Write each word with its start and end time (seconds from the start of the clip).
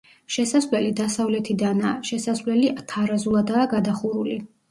შესასვლელი 0.35 0.93
დასავლეთიდანაა, 0.99 1.99
შესასვლელი 2.09 2.71
თარაზულადაა 2.93 3.69
გადახურული. 3.77 4.41